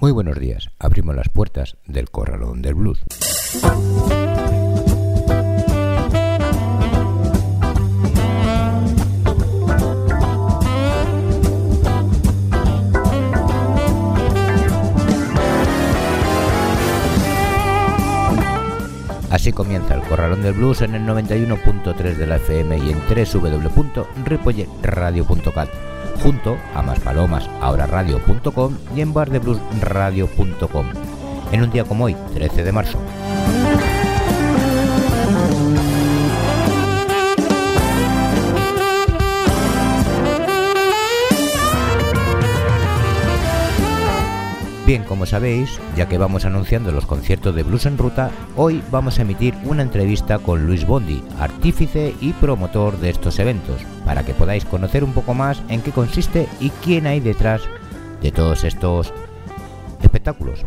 [0.00, 3.00] Muy buenos días, abrimos las puertas del Corralón del Blues.
[19.30, 25.68] Así comienza el Corralón del Blues en el 91.3 de la FM y en www.ripolletradio.cat
[26.22, 30.86] junto a Más Palomas, ahora radio.com y en bardebluesradio.com.
[31.52, 32.98] En un día como hoy, 13 de marzo.
[44.90, 49.16] Bien, como sabéis, ya que vamos anunciando los conciertos de Blues en Ruta, hoy vamos
[49.16, 54.34] a emitir una entrevista con Luis Bondi, artífice y promotor de estos eventos, para que
[54.34, 57.62] podáis conocer un poco más en qué consiste y quién hay detrás
[58.20, 59.14] de todos estos
[60.02, 60.66] espectáculos.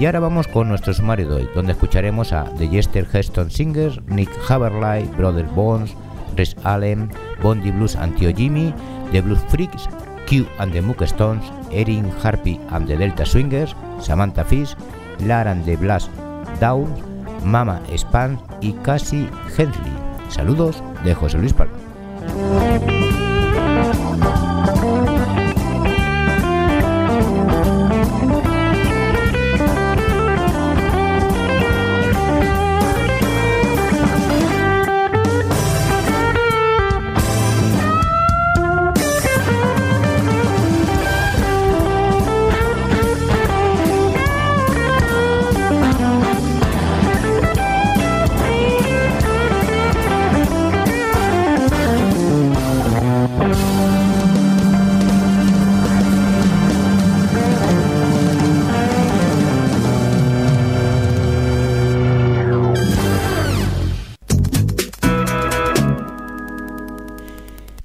[0.00, 4.00] Y ahora vamos con nuestro sumario de hoy, donde escucharemos a The Jester Heston Singers,
[4.08, 5.94] Nick Haverly, Brother Bones,
[6.36, 7.08] Rhys Allen,
[7.40, 8.74] Bondi Blues Antio Jimmy,
[9.12, 9.88] The Blues Freaks,
[10.30, 11.42] Q and the Mook Stones,
[11.72, 14.76] Erin Harpy and the Delta Swingers, Samantha Fish,
[15.26, 16.08] Lara and the Blast
[16.60, 16.86] Down,
[17.42, 19.96] Mama Span y Cassie Hensley.
[20.28, 22.89] Saludos de José Luis Palma.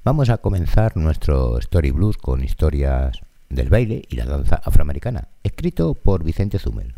[0.06, 5.96] Vamos a comenzar nuestro Story Blues con historias del baile y la danza afroamericana, escrito
[5.96, 6.94] por Vicente Zumel.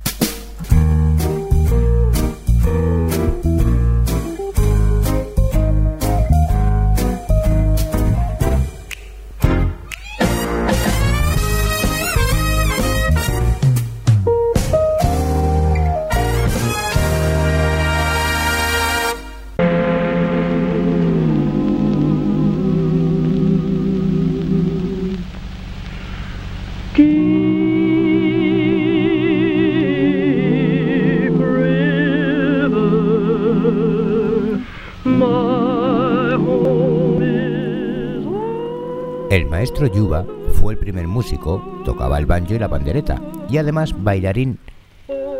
[39.67, 44.59] Maestro Yuba fue el primer músico, tocaba el banjo y la pandereta, y además bailarín,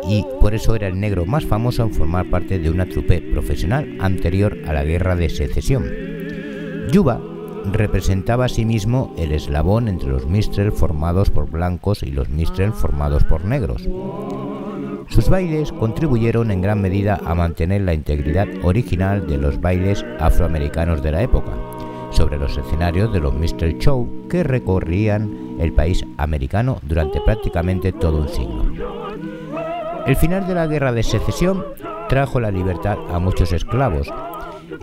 [0.06, 3.96] y por eso era el negro más famoso en formar parte de una trupe profesional
[4.00, 5.86] anterior a la guerra de secesión.
[6.92, 7.22] Yuba
[7.72, 12.74] representaba a sí mismo el eslabón entre los mistrel formados por blancos y los mistrel
[12.74, 13.88] formados por negros.
[15.08, 21.02] Sus bailes contribuyeron en gran medida a mantener la integridad original de los bailes afroamericanos
[21.02, 21.52] de la época,
[22.10, 23.78] sobre los escenarios de los Mr.
[23.78, 28.64] Show que recorrían el país americano durante prácticamente todo un siglo.
[30.06, 31.64] El final de la guerra de secesión
[32.08, 34.10] trajo la libertad a muchos esclavos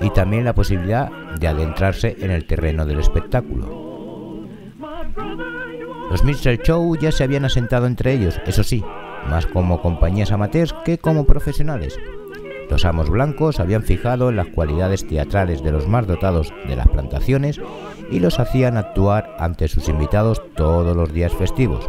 [0.02, 4.46] y también la posibilidad de adentrarse en el terreno del espectáculo.
[6.10, 6.62] Los Mr.
[6.62, 8.84] Show ya se habían asentado entre ellos, eso sí,
[9.30, 11.98] más como compañías amateurs que como profesionales.
[12.70, 16.88] Los amos blancos habían fijado en las cualidades teatrales de los más dotados de las
[16.88, 17.60] plantaciones
[18.12, 21.88] y los hacían actuar ante sus invitados todos los días festivos.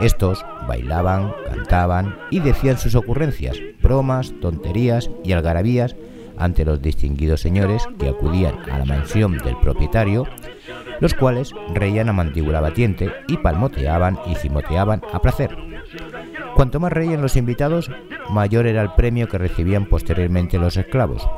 [0.00, 5.94] Estos bailaban, cantaban y decían sus ocurrencias, bromas, tonterías y algarabías
[6.38, 10.26] ante los distinguidos señores que acudían a la mansión del propietario,
[11.00, 15.54] los cuales reían a mandíbula batiente y palmoteaban y gimoteaban a placer.
[16.54, 17.90] Cuanto más reían los invitados,
[18.30, 21.28] mayor era el premio que recibían posteriormente los esclavos.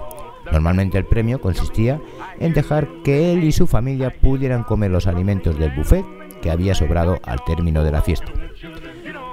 [0.52, 1.98] Normalmente el premio consistía
[2.38, 6.04] en dejar que él y su familia pudieran comer los alimentos del buffet
[6.42, 8.30] que había sobrado al término de la fiesta.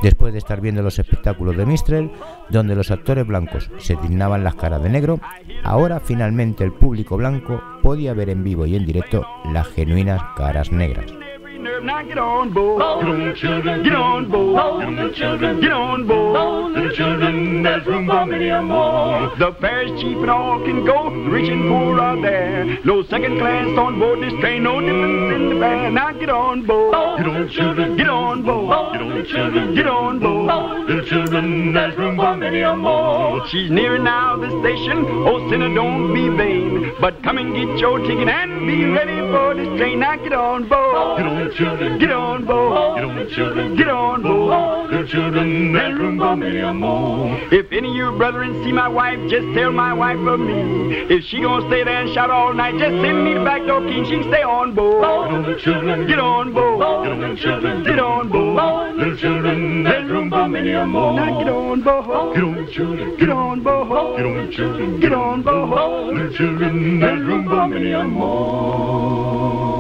[0.02, 2.10] Después de estar viendo los espectáculos de Mistrel,
[2.50, 5.20] donde los actores blancos se dignaban las caras de negro,
[5.64, 10.72] ahora finalmente el público blanco podía ver en vivo y en directo las genuinas caras
[10.72, 11.12] negras.
[11.60, 12.80] Nerve, now get on board.
[12.80, 14.80] Get on, children, get on board.
[14.80, 16.74] Get on, children, get on board.
[16.74, 19.36] Little children, there's room for many more.
[19.38, 22.80] The parish chief and all can go, the rich and poor are there.
[22.86, 25.92] No second class on board this train, no difference in the fare.
[25.92, 26.94] Now get on board.
[27.18, 28.94] Get on, children, get on board.
[28.94, 30.88] Get on, children, get on board.
[30.88, 33.46] Little children, there's room for many more.
[33.48, 35.06] She's nearing now the station.
[35.06, 39.54] Oh, sinner, don't be vain, but come and get your ticket and be ready for
[39.54, 40.00] this train.
[40.00, 41.18] Now get on board.
[41.18, 42.98] Get on, children, get on board.
[42.98, 44.90] Get on, children, get on board.
[44.90, 47.38] Little children, there's room for many more.
[47.52, 50.96] If any of you brethren see my wife, just tell my wife of me.
[51.10, 53.82] If she gonna stay there and shout all night, just send me the back door
[53.82, 55.04] key and she can stay on board.
[55.04, 56.80] Get on, children, get on board.
[56.80, 58.96] Get on, children, get on board.
[58.96, 61.14] Little children, there's room for many more.
[61.14, 62.36] Now get on board.
[62.36, 64.18] Get on, children, get on board.
[64.18, 66.16] Get on, children, get on board.
[66.16, 69.79] Little children, there's room for many more.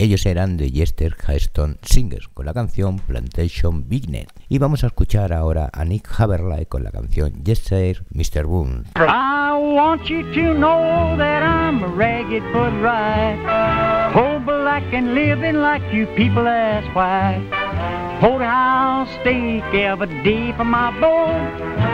[0.00, 4.28] Ellos eran de Jester Heston Singers con la canción Plantation Bignet.
[4.48, 8.46] Y vamos a escuchar ahora a Nick Haverly con la canción Jester Mr.
[8.46, 8.84] Boone.
[8.94, 14.12] I want you to know that I'm a ragged but right.
[14.14, 17.57] Whole black and living like you people, that's why.
[18.20, 21.40] Porterhouse steak every day for my board.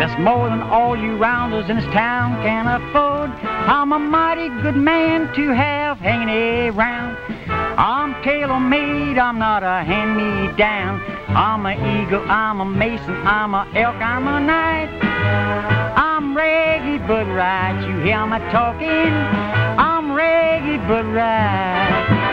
[0.00, 3.29] That's more than all you rounders in this town can afford.
[3.69, 7.19] I'm a mighty good man to have hanging around.
[7.76, 11.03] I'm tailor-made, I'm not a hand-me-down.
[11.29, 14.88] I'm a eagle, I'm a mason, I'm a elk, I'm a knight.
[15.94, 19.12] I'm ragged but right, you hear me talking?
[19.79, 22.24] I'm ragged but right.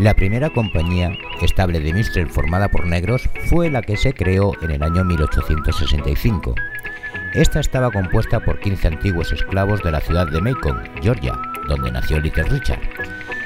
[0.00, 4.70] La primera compañía estable de Mistral formada por negros fue la que se creó en
[4.70, 6.54] el año 1865.
[7.34, 11.38] Esta estaba compuesta por 15 antiguos esclavos de la ciudad de Macon, Georgia,
[11.68, 12.80] donde nació Little Richard.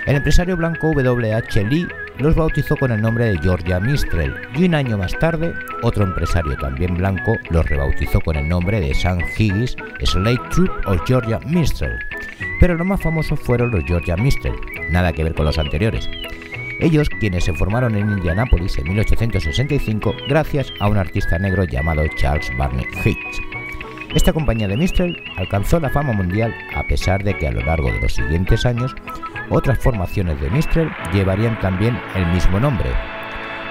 [0.07, 1.65] El empresario blanco W.H.
[1.65, 6.05] Lee los bautizó con el nombre de Georgia Mistral y un año más tarde otro
[6.05, 11.41] empresario también blanco los rebautizó con el nombre de Sam Higgins Slate Troop of Georgia
[11.47, 11.99] Mistral.
[12.61, 14.55] Pero los más famosos fueron los Georgia Mistral,
[14.91, 16.09] nada que ver con los anteriores.
[16.85, 22.51] Ellos quienes se formaron en Indianápolis en 1865 gracias a un artista negro llamado Charles
[22.59, 23.41] Barnett Hicks.
[24.15, 27.91] Esta compañía de Mistral alcanzó la fama mundial a pesar de que a lo largo
[27.91, 28.95] de los siguientes años
[29.49, 32.91] Otras formaciones de Mistrel llevarían también el mismo nombre,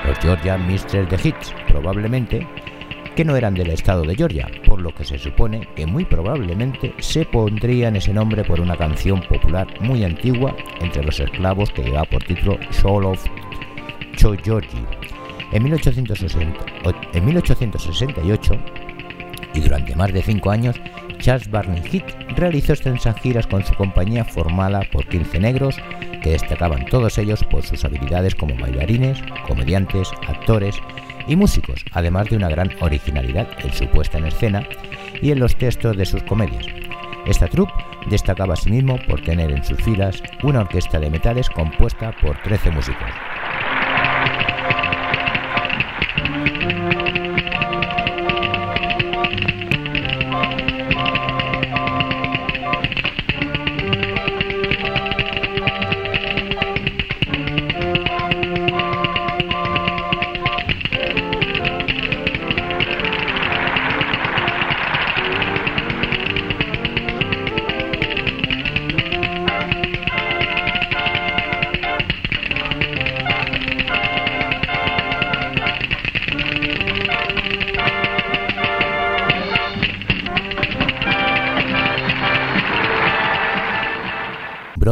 [0.08, 2.48] los Georgia Mistrel de Hits, probablemente
[3.15, 6.93] que no eran del estado de Georgia, por lo que se supone que muy probablemente
[7.00, 12.05] se pondrían ese nombre por una canción popular muy antigua entre los esclavos que llevaba
[12.05, 13.24] por título Soul of
[14.15, 14.84] Cho Georgie.
[15.51, 18.53] En, 1868
[19.53, 20.75] y durante más de cinco años,
[21.20, 25.75] Charles Barney Heath realizó extensas giras con su compañía formada por 15 negros
[26.24, 30.75] que destacaban todos ellos por sus habilidades como bailarines, comediantes, actores
[31.27, 34.68] y músicos, además de una gran originalidad en su puesta en escena
[35.22, 36.65] y en los textos de sus comedias.
[37.25, 37.74] Esta troupe
[38.10, 43.10] destacaba asimismo por tener en sus filas una orquesta de metales compuesta por 13 músicos.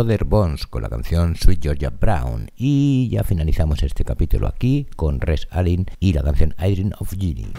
[0.02, 2.50] Brother Bones con la canción Sweet Georgia Brown.
[2.58, 7.52] Y ya finalizamos este capítulo aquí con Res Allen y la canción Irene of Genie.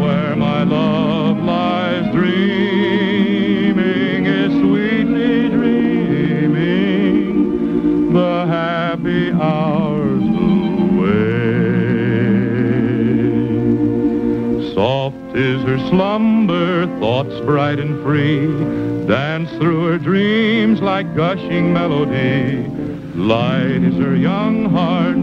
[0.00, 3.76] Where my love lies dreaming,
[4.26, 7.32] is sweetly dreaming
[8.12, 11.14] the happy hours away.
[14.74, 18.46] Soft is her slumber, thoughts bright and free
[19.06, 22.66] dance through her dreams like gushing melody.
[23.14, 25.17] Light is her young heart,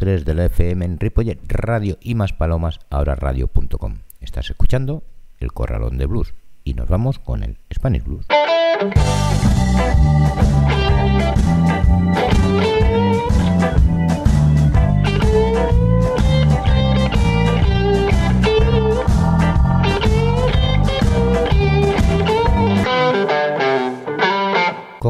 [0.00, 3.98] 91.3 de la FM en Ripollet Radio y más palomas, ahora radio.com.
[4.20, 5.02] Estás escuchando
[5.38, 6.32] el Corralón de Blues
[6.64, 8.26] y nos vamos con el Spanish Blues.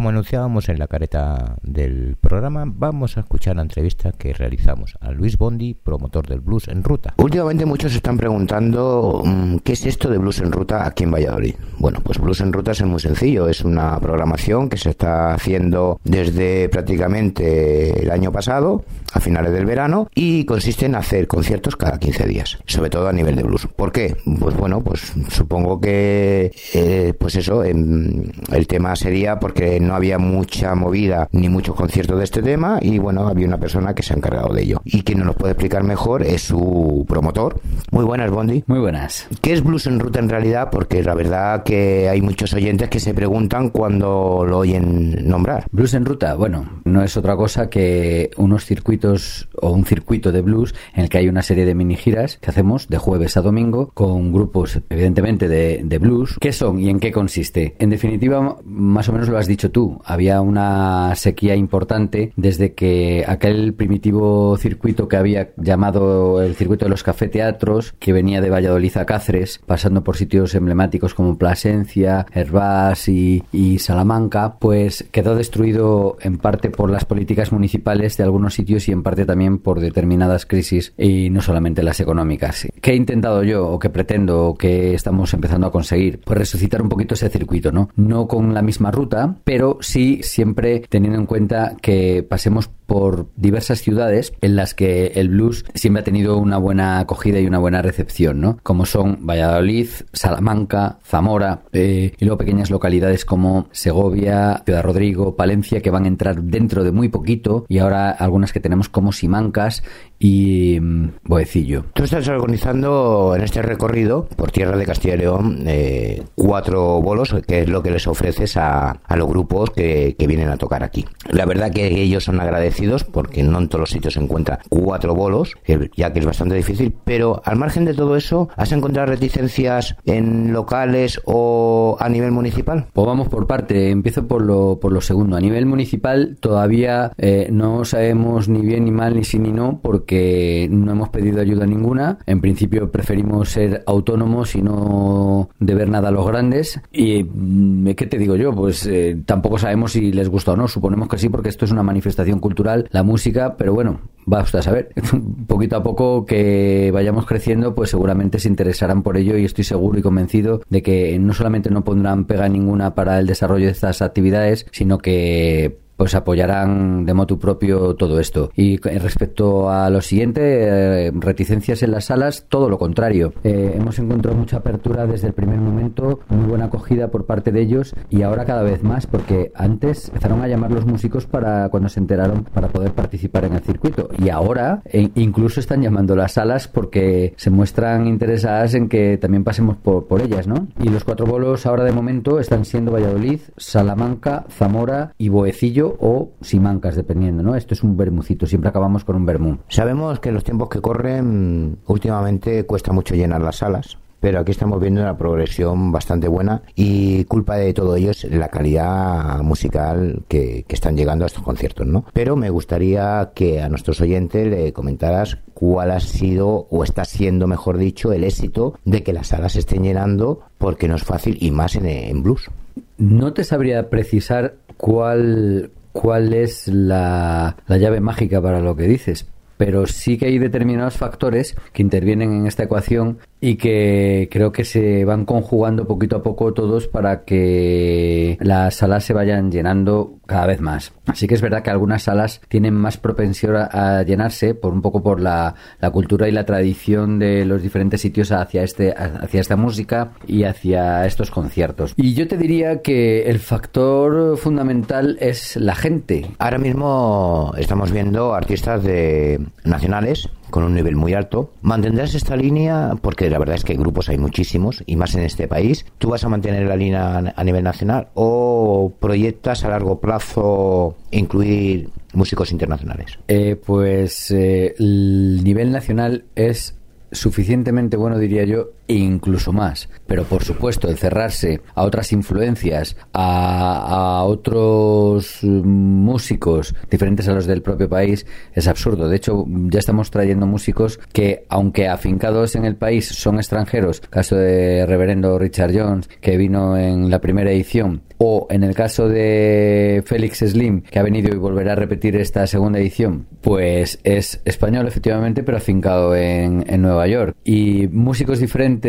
[0.00, 5.10] Como anunciábamos en la careta del programa, vamos a escuchar la entrevista que realizamos a
[5.10, 7.12] Luis Bondi, promotor del blues en ruta.
[7.18, 11.54] Últimamente muchos están preguntando mm, qué es esto de blues en ruta aquí en Valladolid.
[11.78, 16.00] Bueno, pues blues en ruta es muy sencillo, es una programación que se está haciendo
[16.02, 21.98] desde prácticamente el año pasado, a finales del verano, y consiste en hacer conciertos cada
[21.98, 23.66] 15 días, sobre todo a nivel de blues.
[23.76, 24.16] ¿Por qué?
[24.38, 30.18] Pues bueno, pues supongo que, eh, pues eso, em, el tema sería porque no había
[30.18, 34.14] mucha movida ni muchos conciertos de este tema y bueno, había una persona que se
[34.14, 34.80] ha encargado de ello.
[34.84, 37.60] Y quien nos lo puede explicar mejor es su promotor.
[37.90, 38.64] Muy buenas, Bondi.
[38.66, 39.26] Muy buenas.
[39.42, 40.68] ¿Qué es Blues en Ruta en realidad?
[40.70, 45.66] Porque la verdad que hay muchos oyentes que se preguntan cuando lo oyen nombrar.
[45.70, 50.42] Blues en Ruta, bueno, no es otra cosa que unos circuitos o un circuito de
[50.42, 53.42] blues en el que hay una serie de mini giras que hacemos de jueves a
[53.42, 56.36] domingo con grupos evidentemente de, de blues.
[56.40, 57.74] ¿Qué son y en qué consiste?
[57.78, 63.24] En definitiva, más o menos lo has dicho tú, había una sequía importante desde que
[63.26, 68.96] aquel primitivo circuito que había llamado el circuito de los cafeteatros, que venía de Valladolid
[68.96, 76.16] a Cáceres, pasando por sitios emblemáticos como Plasencia, Hervás y, y Salamanca, pues quedó destruido
[76.20, 80.46] en parte por las políticas municipales de algunos sitios y en parte también por determinadas
[80.46, 82.66] crisis y no solamente las económicas.
[82.80, 86.20] ¿Qué he intentado yo o qué pretendo o qué estamos empezando a conseguir?
[86.24, 87.88] Pues resucitar un poquito ese circuito, ¿no?
[87.96, 93.82] No con la misma ruta, pero sí siempre teniendo en cuenta que pasemos por diversas
[93.82, 97.82] ciudades en las que el blues siempre ha tenido una buena acogida y una buena
[97.82, 98.58] recepción, ¿no?
[98.64, 105.80] Como son Valladolid, Salamanca, Zamora eh, y luego pequeñas localidades como Segovia, Ciudad Rodrigo, Palencia
[105.80, 109.82] que van a entrar dentro de muy poquito y ahora algunas que tenemos como Simancas
[110.18, 111.84] y mm, Boecillo.
[111.94, 117.34] Tú estás organizando en este recorrido por tierra de Castilla y León eh, cuatro bolos,
[117.46, 120.84] que es lo que les ofreces a, a los grupos que, que, vienen a tocar
[120.84, 121.06] aquí.
[121.30, 125.14] La verdad que ellos son agradecidos porque no en todos los sitios se encuentran cuatro
[125.14, 125.54] bolos,
[125.96, 130.52] ya que es bastante difícil, pero al margen de todo eso, ¿has encontrado reticencias en
[130.52, 132.86] locales o a nivel municipal?
[132.92, 135.36] Pues vamos por parte, empiezo por lo, por lo segundo.
[135.36, 139.80] A nivel municipal todavía eh, no sabemos ni bien ni mal ni sí ni no
[139.82, 142.18] porque que no hemos pedido ayuda ninguna.
[142.26, 146.80] En principio preferimos ser autónomos y no deber nada a los grandes.
[146.90, 148.52] Y mm, ¿qué te digo yo?
[148.52, 150.66] Pues eh, tampoco sabemos si les gusta o no.
[150.66, 154.90] Suponemos que sí porque esto es una manifestación cultural, la música, pero bueno, va saber.
[155.46, 159.98] Poquito a poco que vayamos creciendo, pues seguramente se interesarán por ello y estoy seguro
[159.98, 164.02] y convencido de que no solamente no pondrán pega ninguna para el desarrollo de estas
[164.02, 168.50] actividades, sino que pues apoyarán de motu propio todo esto.
[168.56, 173.34] Y respecto a lo siguiente, eh, reticencias en las salas, todo lo contrario.
[173.44, 177.60] Eh, hemos encontrado mucha apertura desde el primer momento, muy buena acogida por parte de
[177.60, 181.90] ellos y ahora cada vez más, porque antes empezaron a llamar los músicos para cuando
[181.90, 184.08] se enteraron para poder participar en el circuito.
[184.18, 189.44] Y ahora e incluso están llamando las salas porque se muestran interesadas en que también
[189.44, 190.66] pasemos por, por ellas, ¿no?
[190.82, 196.30] Y los cuatro bolos ahora de momento están siendo Valladolid, Salamanca, Zamora y Boecillo o
[196.40, 197.54] Simancas, dependiendo, ¿no?
[197.54, 199.58] Esto es un bermucito, siempre acabamos con un vermú.
[199.68, 204.52] Sabemos que en los tiempos que corren últimamente cuesta mucho llenar las salas pero aquí
[204.52, 210.22] estamos viendo una progresión bastante buena y culpa de todo ello es la calidad musical
[210.28, 212.04] que, que, están llegando a estos conciertos, ¿no?
[212.12, 217.46] Pero me gustaría que a nuestros oyentes le comentaras cuál ha sido o está siendo,
[217.46, 221.38] mejor dicho, el éxito de que las salas se estén llenando porque no es fácil
[221.40, 222.50] y más en, en blues.
[222.98, 229.26] No te sabría precisar cuál, cuál es la, la llave mágica para lo que dices,
[229.56, 234.64] pero sí que hay determinados factores que intervienen en esta ecuación y que creo que
[234.64, 240.46] se van conjugando poquito a poco todos para que las salas se vayan llenando cada
[240.46, 240.92] vez más.
[241.06, 245.02] Así que es verdad que algunas salas tienen más propensión a, llenarse por un poco
[245.02, 245.54] por la,
[245.92, 251.04] cultura y la tradición de los diferentes sitios hacia este hacia esta música y hacia
[251.06, 251.94] estos conciertos.
[251.96, 256.26] Y yo te diría que el factor fundamental es la gente.
[256.38, 261.52] Ahora mismo estamos viendo artistas de nacionales con un nivel muy alto.
[261.62, 262.92] ¿Mantendrás esta línea?
[263.00, 265.86] Porque la verdad es que grupos hay muchísimos y más en este país.
[265.98, 271.90] ¿Tú vas a mantener la línea a nivel nacional o proyectas a largo plazo incluir
[272.12, 273.18] músicos internacionales?
[273.28, 276.76] Eh, pues eh, el nivel nacional es
[277.12, 279.88] suficientemente bueno, diría yo, e incluso más.
[280.08, 287.32] Pero por supuesto, el cerrarse a otras influencias, a, a otros mm, músicos diferentes a
[287.34, 289.08] los del propio país, es absurdo.
[289.08, 294.00] De hecho, ya estamos trayendo músicos que, aunque afincados en el país, son extranjeros.
[294.10, 299.08] Caso de Reverendo Richard Jones, que vino en la primera edición, o en el caso
[299.08, 304.42] de Félix Slim, que ha venido y volverá a repetir esta segunda edición, pues es
[304.44, 307.34] español efectivamente, pero afincado en, en Nueva York.
[307.44, 308.79] Y músicos diferentes,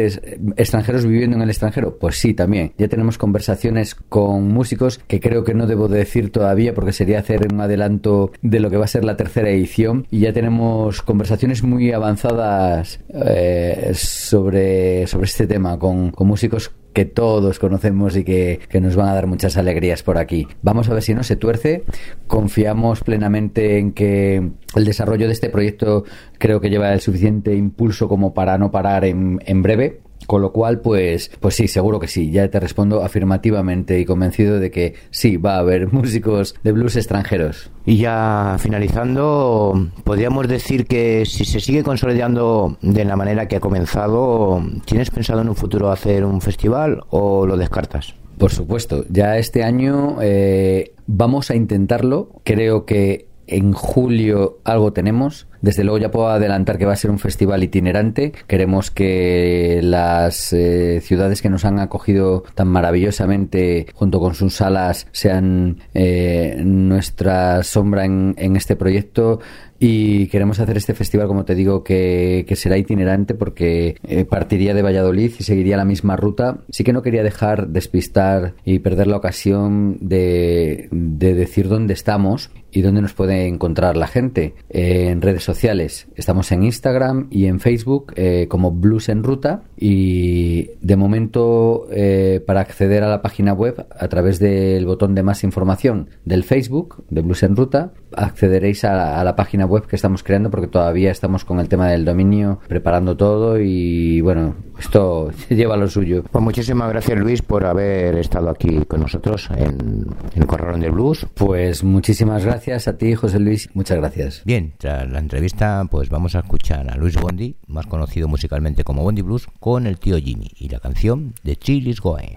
[0.57, 2.73] extranjeros viviendo en el extranjero, pues sí, también.
[2.77, 7.47] Ya tenemos conversaciones con músicos que creo que no debo decir todavía porque sería hacer
[7.51, 10.07] un adelanto de lo que va a ser la tercera edición.
[10.09, 17.05] Y ya tenemos conversaciones muy avanzadas eh, sobre, sobre este tema con, con músicos que
[17.05, 20.47] todos conocemos y que, que, nos van a dar muchas alegrías por aquí.
[20.61, 21.83] Vamos a ver si no se tuerce.
[22.27, 26.03] Confiamos plenamente en que el desarrollo de este proyecto
[26.37, 30.00] creo que lleva el suficiente impulso como para no parar en, en breve.
[30.27, 32.31] Con lo cual, pues, pues sí, seguro que sí.
[32.31, 36.95] Ya te respondo afirmativamente y convencido de que sí, va a haber músicos de blues
[36.95, 37.71] extranjeros.
[37.85, 43.59] Y ya finalizando, podríamos decir que si se sigue consolidando de la manera que ha
[43.59, 48.15] comenzado, ¿tienes pensado en un futuro hacer un festival o lo descartas?
[48.37, 52.41] Por supuesto, ya este año eh, vamos a intentarlo.
[52.43, 55.47] Creo que en julio algo tenemos.
[55.61, 58.31] Desde luego ya puedo adelantar que va a ser un festival itinerante.
[58.47, 65.07] Queremos que las eh, ciudades que nos han acogido tan maravillosamente junto con sus salas
[65.11, 69.39] sean eh, nuestra sombra en, en este proyecto
[69.83, 74.83] y queremos hacer este festival, como te digo, que, será itinerante porque eh, partiría de
[74.83, 76.59] Valladolid y seguiría la misma ruta.
[76.69, 82.51] Sí que no quería dejar despistar y perder la ocasión de, de decir dónde estamos
[82.71, 84.55] y dónde nos puede encontrar la gente.
[84.69, 89.63] Eh, en redes sociales estamos en Instagram y en Facebook eh, como Blues en Ruta
[89.77, 95.23] y de momento eh, para acceder a la página web a través del botón de
[95.23, 99.95] más información del Facebook de Blues en Ruta accederéis a, a la página web que
[99.95, 105.31] estamos creando porque todavía estamos con el tema del dominio preparando todo y bueno esto
[105.49, 106.23] lleva lo suyo.
[106.23, 111.27] Pues muchísimas gracias Luis por haber estado aquí con nosotros en, en Corralón del Blues.
[111.35, 114.41] Pues muchísimas gracias a ti José Luis, muchas gracias.
[114.45, 119.03] Bien, tras la entrevista pues vamos a escuchar a Luis Bondi, más conocido musicalmente como
[119.03, 122.35] Bondi Blues, con el tío Jimmy y la canción de Chilis Going.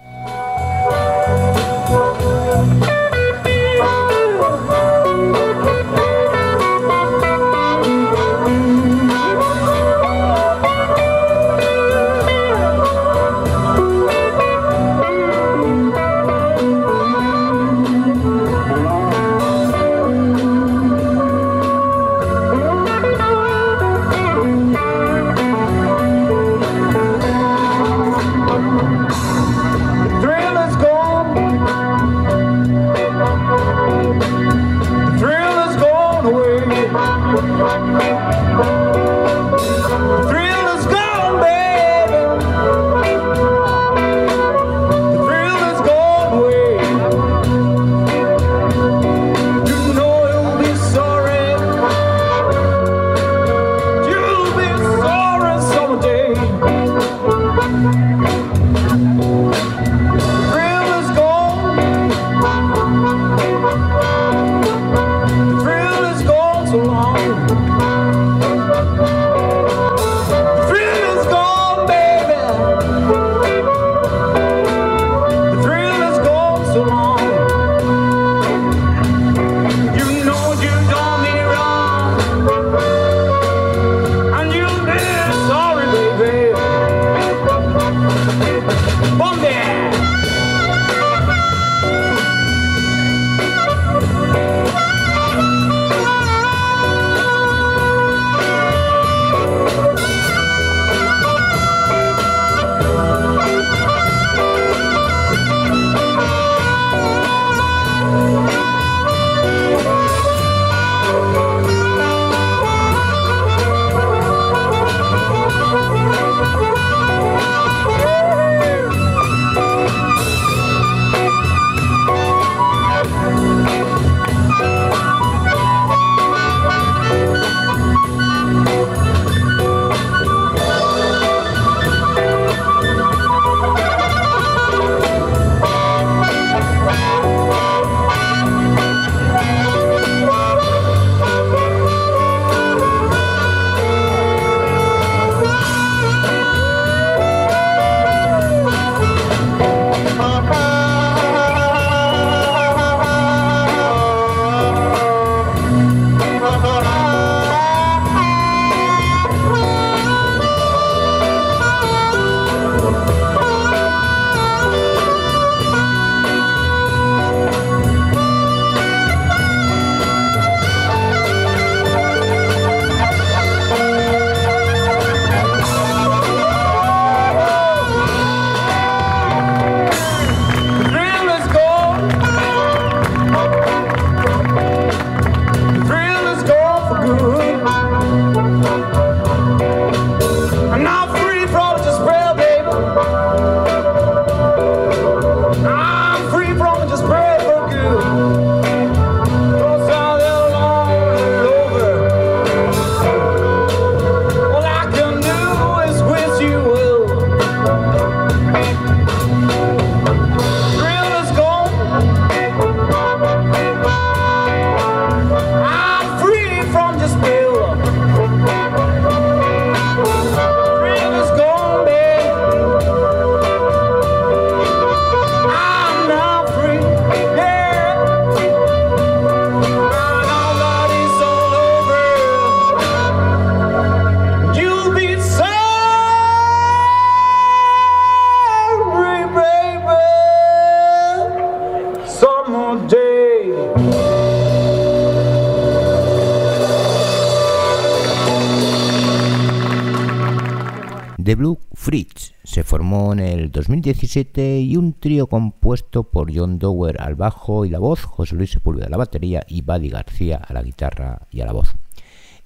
[253.55, 258.51] 2017 y un trío compuesto por John Dower al bajo y la voz, José Luis
[258.51, 261.73] Sepúlveda a la batería y Buddy García a la guitarra y a la voz.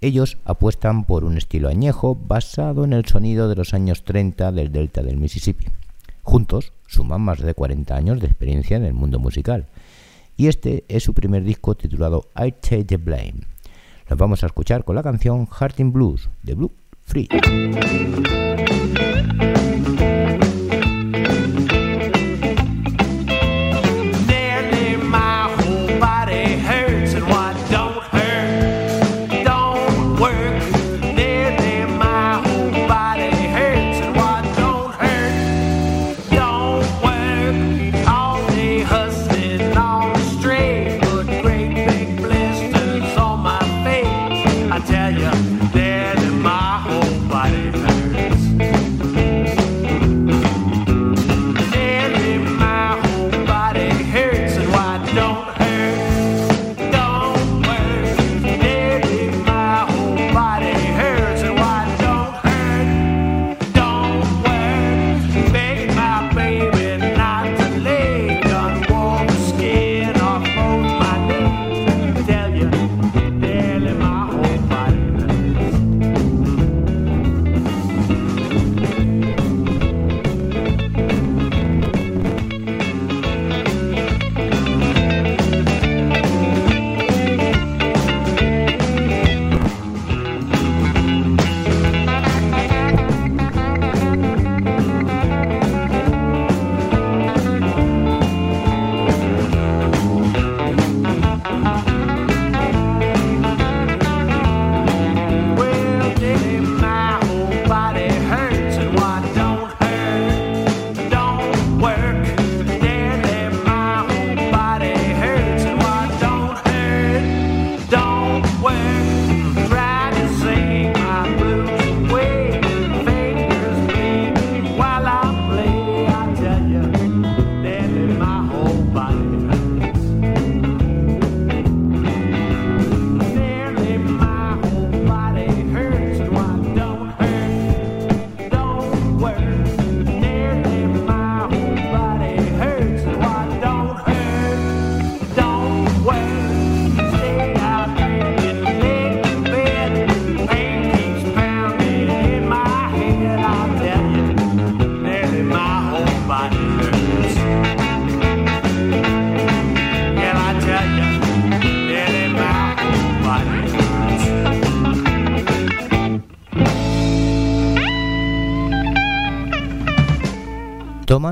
[0.02, 4.72] Ellos apuestan por un estilo añejo basado en el sonido de los años 30 del
[4.72, 5.66] delta del Mississippi.
[6.22, 9.66] Juntos suman más de 40 años de experiencia en el mundo musical
[10.38, 13.42] y este es su primer disco titulado I Take the Blame.
[14.08, 17.34] Nos vamos a escuchar con la canción Heart in Blues de Blue Fritz.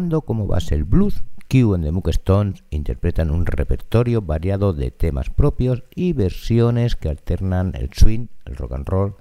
[0.08, 5.30] Como base el blues, Q and the Mook Stones interpretan un repertorio variado de temas
[5.30, 9.16] propios y versiones que alternan el swing, el rock and roll,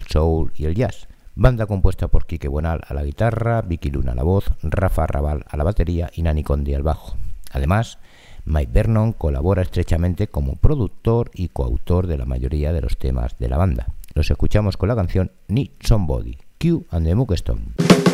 [0.00, 1.06] el soul y el jazz.
[1.36, 5.44] Banda compuesta por Quique Buenal a la guitarra, Vicky Luna a la voz, Rafa Raval
[5.48, 7.16] a la batería y Nani Condi al bajo.
[7.52, 7.98] Además,
[8.44, 13.48] Mike Vernon colabora estrechamente como productor y coautor de la mayoría de los temas de
[13.48, 13.94] la banda.
[14.14, 18.11] Los escuchamos con la canción Need Somebody, Q and the.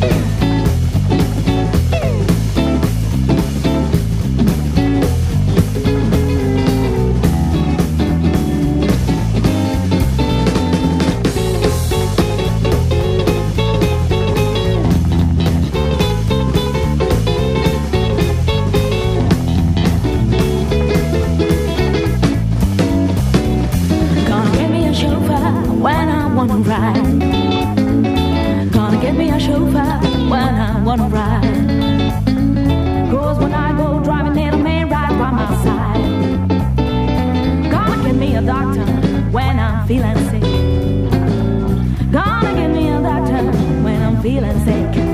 [0.00, 0.27] Thank you.
[44.28, 45.07] feelings aching.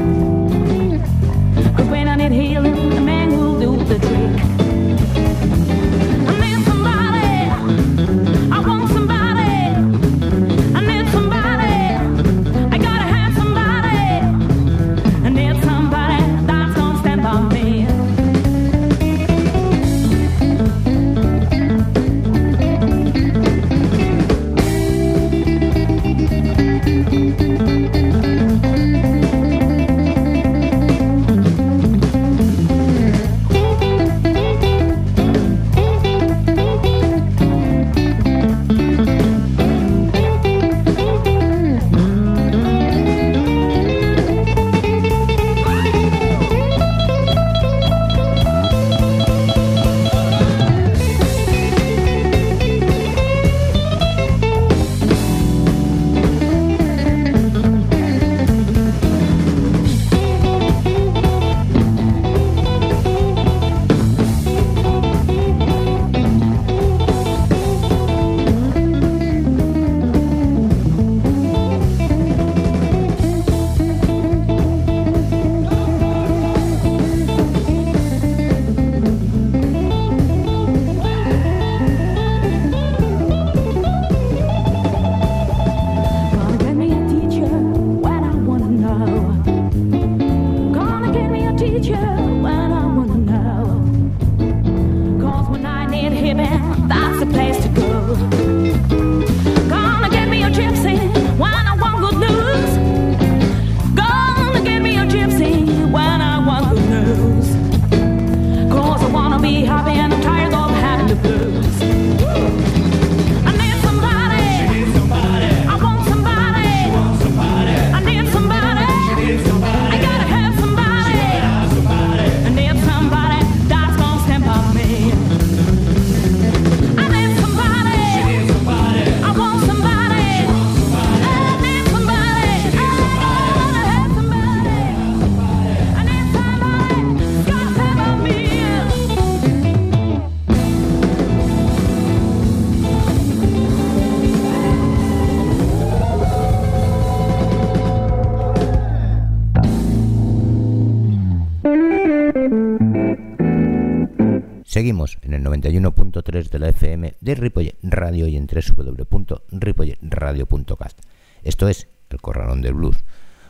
[156.34, 161.00] 91.3 de la FM de Ripollet Radio y en www.ripolletradio.cast.
[161.42, 163.04] Esto es El Corralón del Blues.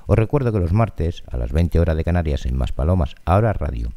[0.06, 3.92] Os recuerdo que los martes a las 20 horas de Canarias en Maspalomas, ahora radio,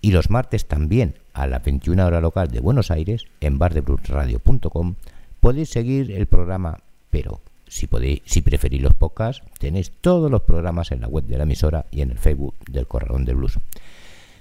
[0.00, 4.94] y los martes también a las 21 horas local de Buenos Aires en bardebluesradio.com
[5.40, 6.78] podéis seguir el programa,
[7.10, 11.36] pero si podéis, si preferís los podcasts, tenéis todos los programas en la web de
[11.36, 13.58] la emisora y en el Facebook del Corralón del Blues.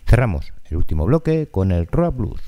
[0.05, 2.41] Cerramos el último bloque con el Rock Blues.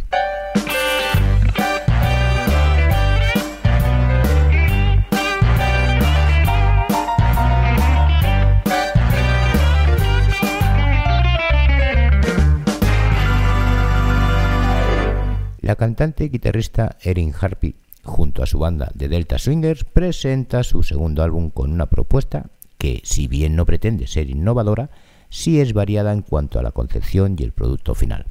[15.70, 20.82] La cantante y guitarrista Erin Harpy, junto a su banda de Delta Swingers, presenta su
[20.82, 24.90] segundo álbum con una propuesta que, si bien no pretende ser innovadora,
[25.30, 28.26] sí es variada en cuanto a la concepción y el producto final.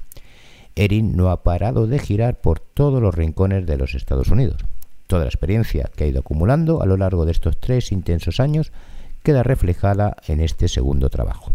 [0.75, 4.65] Erin no ha parado de girar por todos los rincones de los Estados Unidos.
[5.07, 8.73] Toda la experiencia que ha ido acumulando a lo largo de estos tres intensos años
[9.23, 11.53] queda reflejada en este segundo trabajo.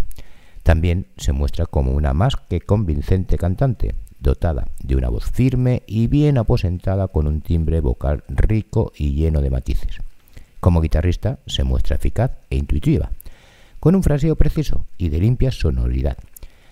[0.63, 6.07] También se muestra como una más que convincente cantante, dotada de una voz firme y
[6.07, 9.99] bien aposentada con un timbre vocal rico y lleno de matices.
[10.59, 13.11] Como guitarrista se muestra eficaz e intuitiva,
[13.79, 16.17] con un fraseo preciso y de limpia sonoridad,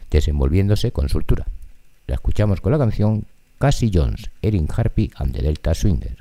[0.10, 1.45] desenvolviéndose con soltura.
[2.08, 3.26] La escuchamos con la canción
[3.60, 6.18] Cassie Jones, Erin Harpy and the Delta Swingers.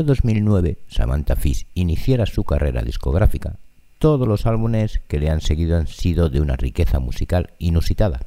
[0.00, 3.58] Año 2009 Samantha Fish iniciara su carrera discográfica,
[3.98, 8.20] todos los álbumes que le han seguido han sido de una riqueza musical inusitada,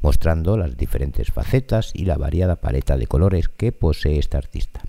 [0.00, 4.80] mostrando las diferentes facetas y la variada paleta de colores que posee esta artista.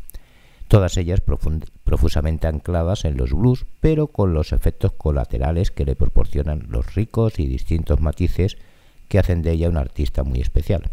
[0.67, 6.65] Todas ellas profusamente ancladas en los blues, pero con los efectos colaterales que le proporcionan
[6.67, 8.57] los ricos y distintos matices
[9.07, 10.89] que hacen de ella una artista muy especial.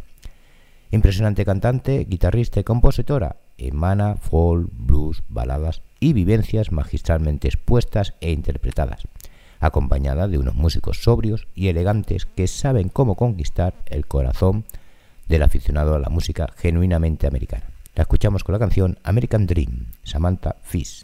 [0.91, 9.07] Impresionante cantante, guitarrista y compositora, emana folk, blues, baladas y vivencias magistralmente expuestas e interpretadas,
[9.61, 14.65] acompañada de unos músicos sobrios y elegantes que saben cómo conquistar el corazón
[15.29, 17.65] del aficionado a la música genuinamente americana.
[17.95, 21.01] La escuchamos con la canción American Dream, Samantha Fish.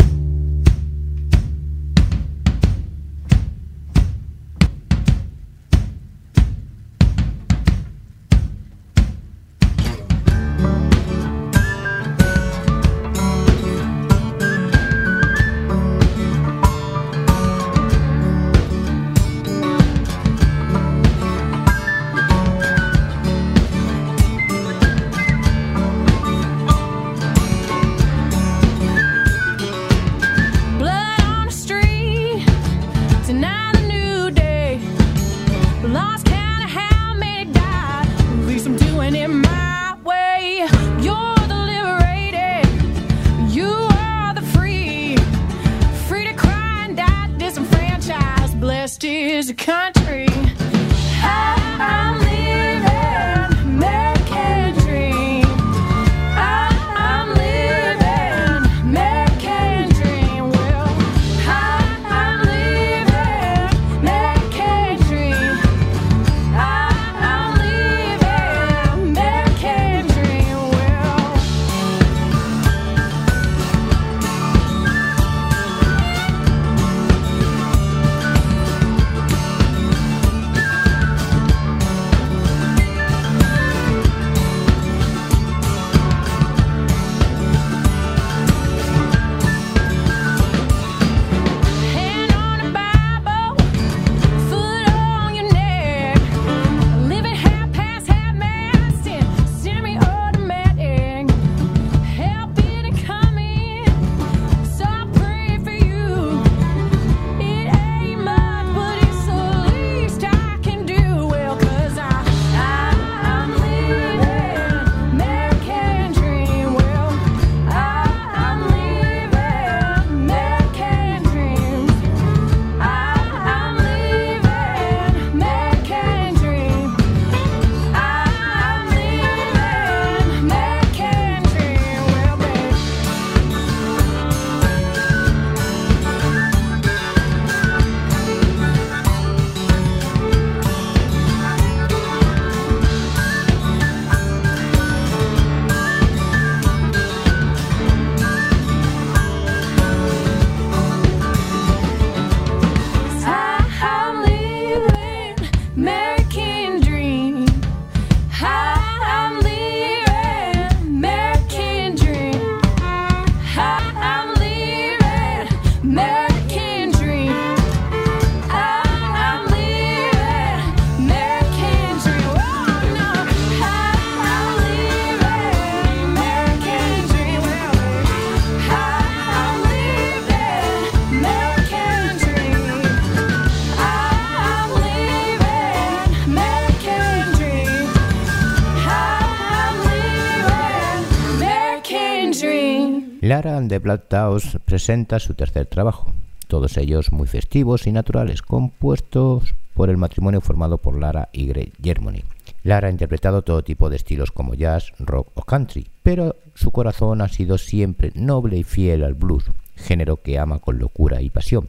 [193.46, 196.12] The Blood Taos presenta su tercer trabajo,
[196.48, 201.72] todos ellos muy festivos y naturales, compuestos por el matrimonio formado por Lara y Greg
[201.80, 202.24] Germany.
[202.64, 207.20] Lara ha interpretado todo tipo de estilos como jazz, rock o country, pero su corazón
[207.20, 209.44] ha sido siempre noble y fiel al blues,
[209.76, 211.68] género que ama con locura y pasión.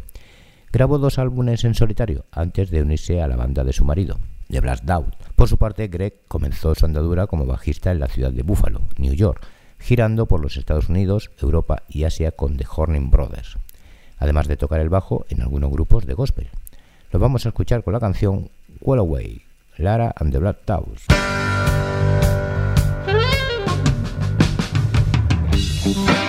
[0.73, 4.17] Grabó dos álbumes en solitario antes de unirse a la banda de su marido,
[4.49, 5.13] The Blast Out.
[5.35, 9.13] Por su parte, Greg comenzó su andadura como bajista en la ciudad de Buffalo, New
[9.13, 9.45] York,
[9.79, 13.57] girando por los Estados Unidos, Europa y Asia con The Horning Brothers,
[14.17, 16.49] además de tocar el bajo en algunos grupos de gospel.
[17.11, 18.49] Lo vamos a escuchar con la canción
[18.81, 19.43] Well Away,
[19.77, 21.05] Lara and the Blood Taos.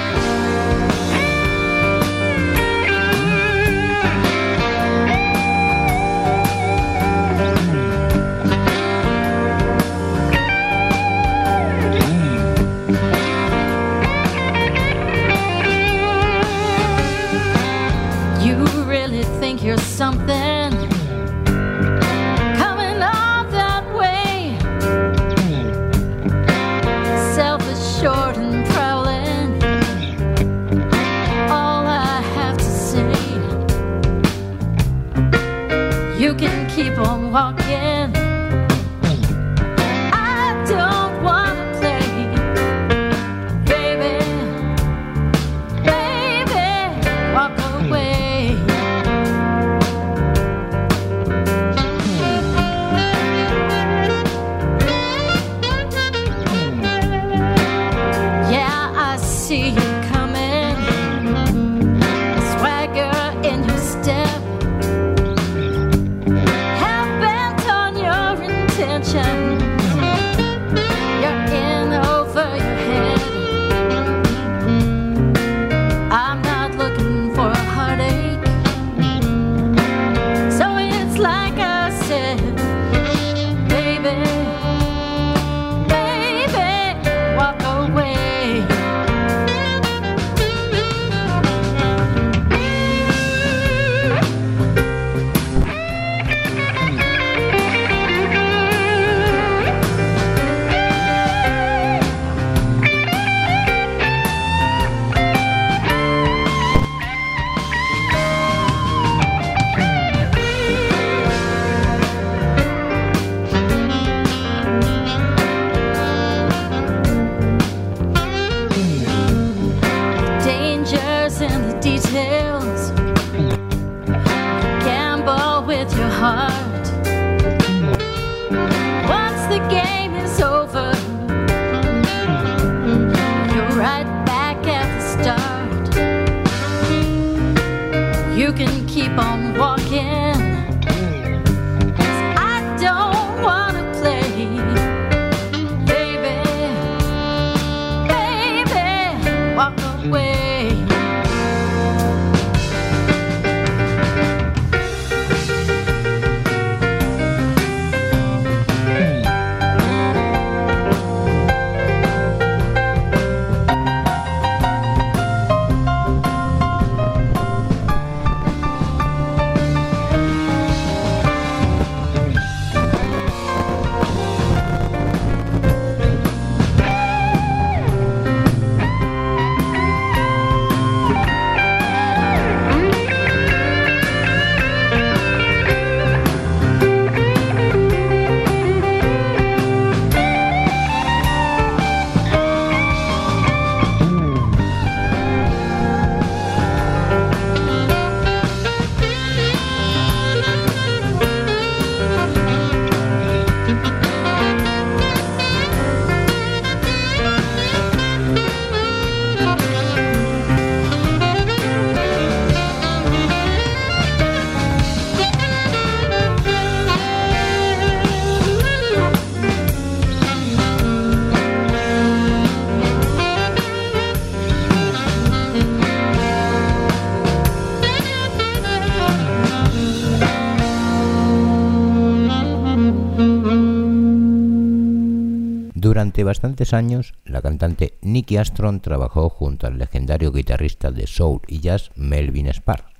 [236.18, 241.60] Durante bastantes años, la cantante Nicky Astron trabajó junto al legendario guitarrista de soul y
[241.60, 242.90] jazz Melvin Sparks.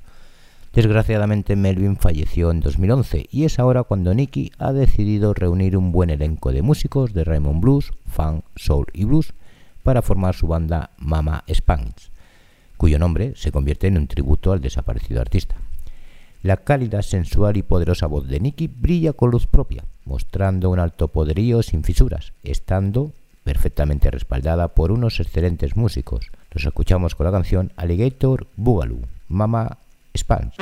[0.72, 6.10] Desgraciadamente Melvin falleció en 2011 y es ahora cuando Nicky ha decidido reunir un buen
[6.10, 9.34] elenco de músicos de Raymond Blues, funk, soul y blues
[9.82, 12.12] para formar su banda Mama Spanks,
[12.76, 15.56] cuyo nombre se convierte en un tributo al desaparecido artista.
[16.44, 21.08] La cálida, sensual y poderosa voz de Nicky brilla con luz propia, mostrando un alto
[21.08, 23.12] poderío sin fisuras, estando
[23.44, 26.30] perfectamente respaldada por unos excelentes músicos.
[26.50, 29.78] Los escuchamos con la canción Alligator Boogaloo, Mama
[30.16, 30.54] Spans.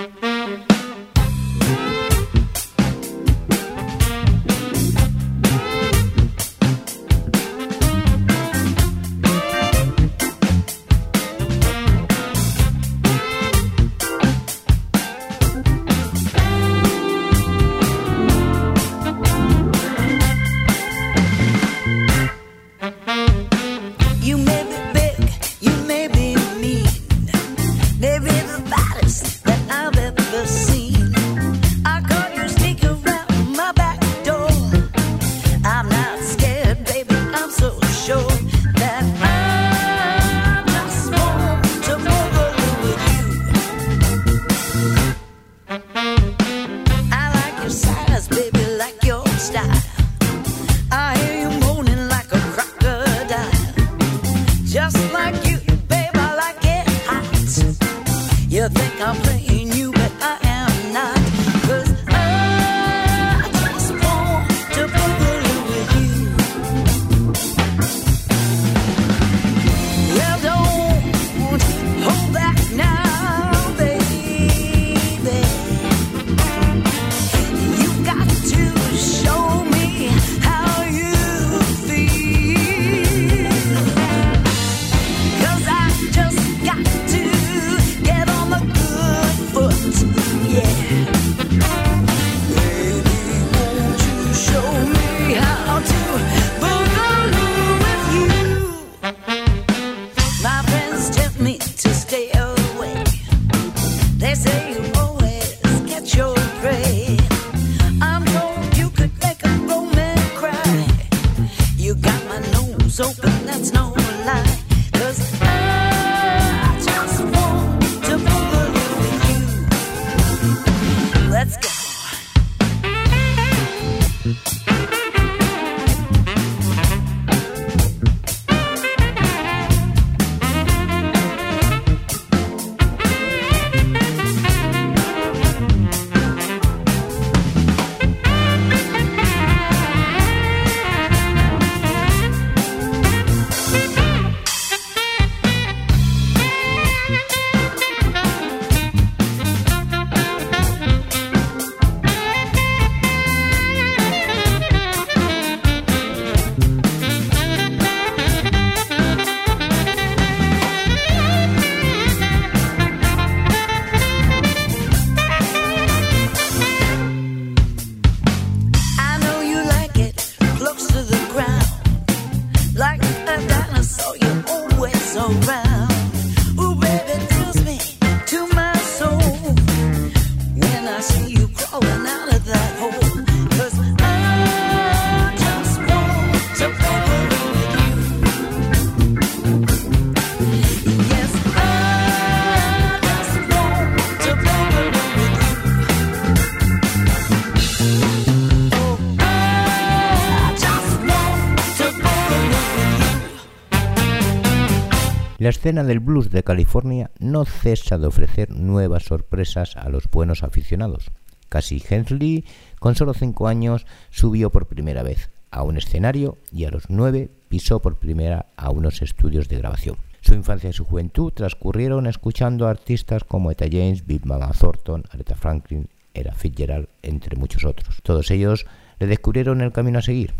[205.66, 211.10] Escena del blues de California no cesa de ofrecer nuevas sorpresas a los buenos aficionados.
[211.48, 212.44] Cassie Hensley,
[212.78, 217.30] con solo cinco años, subió por primera vez a un escenario y a los nueve
[217.48, 219.96] pisó por primera a unos estudios de grabación.
[220.20, 225.02] Su infancia y su juventud transcurrieron escuchando a artistas como Etta James, Big Mama Thornton,
[225.10, 227.98] Aretha Franklin, Era Fitzgerald, entre muchos otros.
[228.04, 228.66] Todos ellos
[229.00, 230.32] le descubrieron el camino a seguir.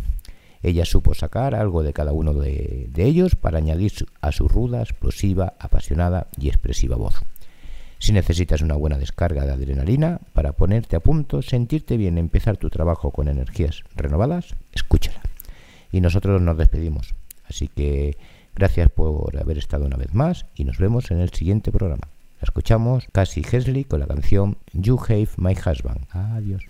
[0.63, 5.55] Ella supo sacar algo de cada uno de, ellos para añadir a su ruda, explosiva,
[5.59, 7.23] apasionada y expresiva voz.
[7.99, 12.69] Si necesitas una buena descarga de adrenalina para ponerte a punto, sentirte bien, empezar tu
[12.69, 15.23] trabajo con energías renovadas, escúchala.
[15.91, 17.15] Y nosotros nos despedimos.
[17.49, 18.19] Así que
[18.55, 22.09] gracias por haber estado una vez más y nos vemos en el siguiente programa.
[22.41, 26.07] La escuchamos Cassie Hesley con la canción You Have My Husband.
[26.11, 26.63] Adiós.